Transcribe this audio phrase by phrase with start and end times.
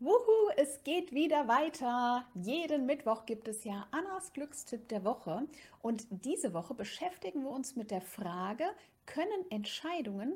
[0.00, 2.24] Wuhu, es geht wieder weiter.
[2.36, 5.48] Jeden Mittwoch gibt es ja Annas Glückstipp der Woche.
[5.82, 8.64] Und diese Woche beschäftigen wir uns mit der Frage,
[9.06, 10.34] können Entscheidungen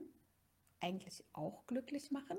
[0.81, 2.39] eigentlich auch glücklich machen?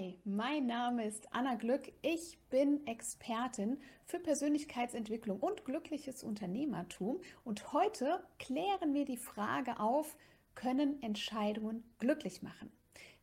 [0.00, 1.92] Hi, mein Name ist Anna Glück.
[2.00, 7.20] Ich bin Expertin für Persönlichkeitsentwicklung und glückliches Unternehmertum.
[7.44, 10.16] Und heute klären wir die Frage auf,
[10.54, 12.72] können Entscheidungen glücklich machen?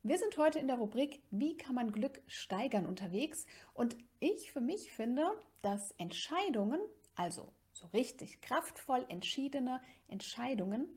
[0.03, 3.47] Wir sind heute in der Rubrik Wie kann man Glück steigern unterwegs?
[3.73, 5.25] Und ich für mich finde,
[5.63, 6.79] dass Entscheidungen,
[7.15, 10.87] also so richtig kraftvoll entschiedene Entscheidungen,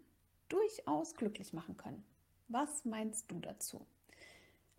[0.51, 2.05] durchaus glücklich machen können.
[2.49, 3.87] Was meinst du dazu?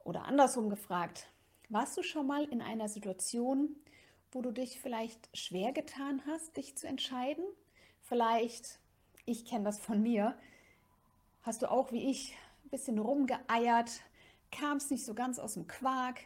[0.04, 1.28] Oder andersrum gefragt,
[1.70, 3.76] warst du schon mal in einer Situation,
[4.32, 7.44] wo du dich vielleicht schwer getan hast, dich zu entscheiden?
[8.02, 8.80] Vielleicht,
[9.26, 10.36] ich kenne das von mir,
[11.42, 14.02] hast du auch wie ich ein bisschen rumgeeiert,
[14.52, 16.20] kam es nicht so ganz aus dem Quark,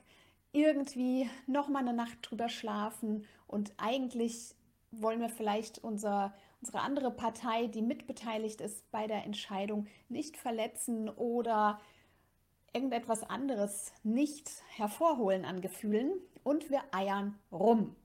[0.51, 4.55] irgendwie noch mal eine Nacht drüber schlafen und eigentlich
[4.91, 11.09] wollen wir vielleicht unser, unsere andere Partei, die mitbeteiligt ist bei der Entscheidung, nicht verletzen
[11.09, 11.79] oder
[12.75, 16.11] irgendetwas anderes nicht hervorholen an Gefühlen
[16.43, 17.95] und wir eiern rum.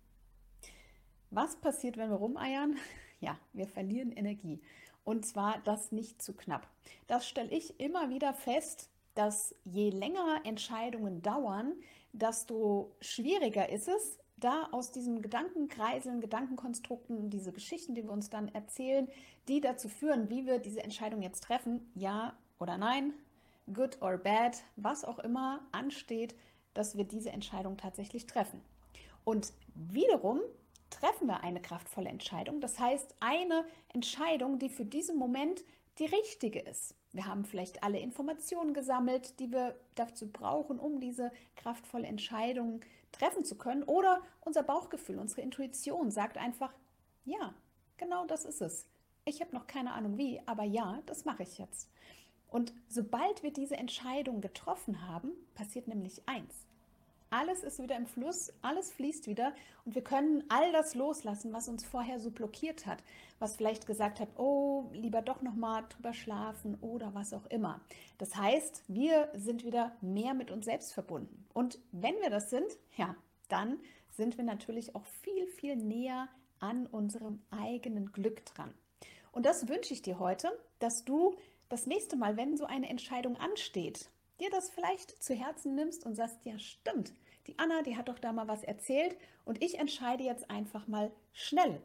[1.31, 2.77] Was passiert, wenn wir rumeiern?
[3.23, 4.63] Ja, wir verlieren Energie.
[5.05, 6.67] Und zwar das nicht zu knapp.
[7.07, 11.75] Das stelle ich immer wieder fest, dass je länger Entscheidungen dauern,
[12.15, 18.49] desto schwieriger ist es, da aus diesen Gedankenkreiseln, Gedankenkonstrukten, diese Geschichten, die wir uns dann
[18.49, 19.07] erzählen,
[19.49, 23.13] die dazu führen, wie wir diese Entscheidung jetzt treffen, ja oder nein,
[23.73, 26.35] good or bad, was auch immer ansteht,
[26.75, 28.61] dass wir diese Entscheidung tatsächlich treffen.
[29.25, 30.41] Und wiederum
[30.91, 32.61] treffen wir eine kraftvolle Entscheidung.
[32.61, 35.65] Das heißt, eine Entscheidung, die für diesen Moment
[35.99, 36.95] die richtige ist.
[37.13, 42.81] Wir haben vielleicht alle Informationen gesammelt, die wir dazu brauchen, um diese kraftvolle Entscheidung
[43.13, 43.83] treffen zu können.
[43.83, 46.73] Oder unser Bauchgefühl, unsere Intuition sagt einfach,
[47.25, 47.55] ja,
[47.97, 48.87] genau das ist es.
[49.25, 51.91] Ich habe noch keine Ahnung wie, aber ja, das mache ich jetzt.
[52.51, 56.67] Und sobald wir diese Entscheidung getroffen haben, passiert nämlich eins.
[57.33, 61.69] Alles ist wieder im Fluss, alles fließt wieder und wir können all das loslassen, was
[61.69, 63.05] uns vorher so blockiert hat,
[63.39, 67.81] was vielleicht gesagt hat, oh, lieber doch noch mal drüber schlafen oder was auch immer.
[68.19, 71.47] Das heißt, wir sind wieder mehr mit uns selbst verbunden.
[71.55, 73.15] Und wenn wir das sind, ja,
[73.49, 73.79] dann
[74.11, 76.29] sind wir natürlich auch viel viel näher
[76.59, 78.75] an unserem eigenen Glück dran.
[79.31, 80.51] Und das wünsche ich dir heute,
[80.81, 81.37] dass du
[81.71, 84.11] das nächste Mal, wenn so eine Entscheidung ansteht,
[84.41, 87.15] dir das vielleicht zu Herzen nimmst und sagst, ja stimmt,
[87.47, 91.11] die Anna, die hat doch da mal was erzählt und ich entscheide jetzt einfach mal
[91.33, 91.81] schnell.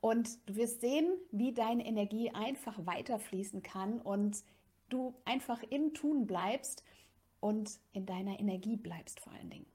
[0.00, 4.44] Und du wirst sehen, wie deine Energie einfach weiterfließen kann und
[4.90, 6.84] du einfach im Tun bleibst
[7.40, 9.66] und in deiner Energie bleibst vor allen Dingen.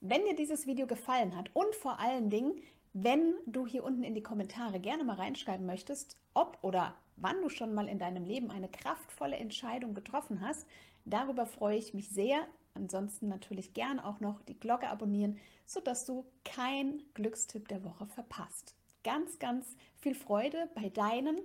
[0.00, 2.60] Wenn dir dieses Video gefallen hat und vor allen Dingen,
[2.94, 7.48] wenn du hier unten in die Kommentare gerne mal reinschreiben möchtest, ob oder wann du
[7.48, 10.66] schon mal in deinem Leben eine kraftvolle Entscheidung getroffen hast.
[11.04, 12.46] Darüber freue ich mich sehr.
[12.74, 18.74] Ansonsten natürlich gern auch noch die Glocke abonnieren, sodass du kein Glückstipp der Woche verpasst.
[19.02, 21.40] Ganz, ganz viel Freude bei deinen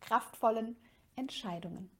[0.00, 0.76] kraftvollen
[1.16, 1.90] Entscheidungen.